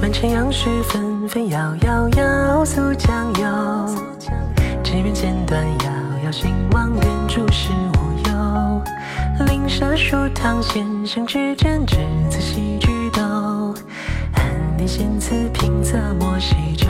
[0.00, 3.46] 满城杨絮纷纷摇摇摇，溯江游。
[4.82, 5.90] 只缘剪断遥
[6.24, 7.78] 遥，兴望远处是无忧。
[7.78, 7.97] 灵舍
[10.10, 11.98] 书堂先生执针，只
[12.30, 13.20] 此戏剧斗。
[14.32, 16.88] 暗点仙词平仄莫细愁。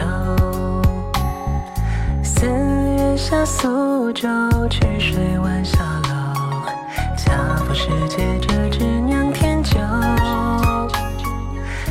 [2.23, 4.29] 四月下苏州，
[4.71, 6.71] 曲水晚霞楼。
[7.17, 9.81] 恰逢时节折枝酿甜酒。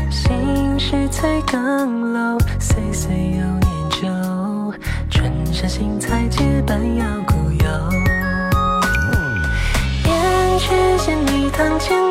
[0.10, 4.80] 心事翠更楼，岁岁又念旧。
[5.10, 8.17] 春山新采结伴邀故友。
[10.68, 12.07] 却见你堂前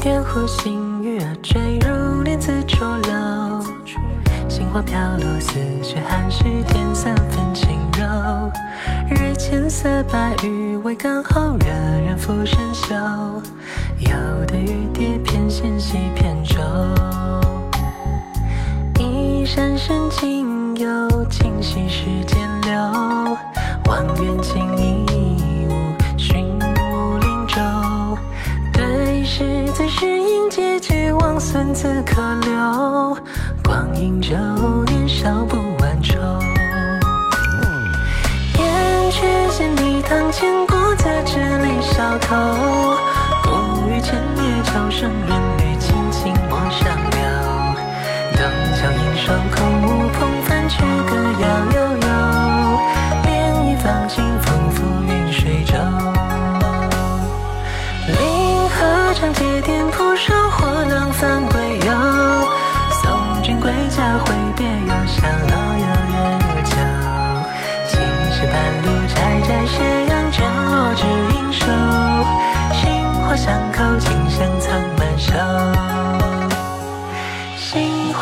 [0.00, 3.60] 点湖，星雨儿坠入莲子浊楼。
[4.48, 8.50] 杏花飘落，似雪寒湿，添三分轻柔。
[9.10, 12.94] 日浅色白雨未干后，惹人拂身袖。
[13.98, 15.98] 有的雨蝶翩跹戏
[30.50, 33.16] 结局，望孙子可留。
[33.62, 34.34] 光阴旧，
[34.86, 36.18] 年少不完愁。
[38.58, 42.34] 燕雀衔泥塘前，过侧纸里梢头。
[43.44, 45.40] 不语千叶桥声，人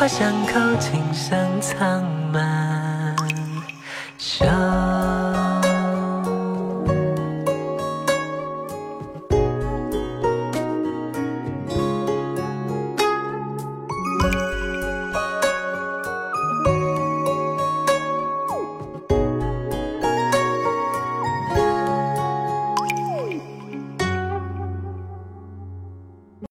[0.09, 2.03] 巷口琴声苍
[2.33, 3.15] 满